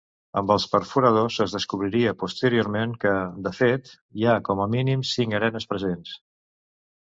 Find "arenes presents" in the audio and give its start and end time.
5.43-6.19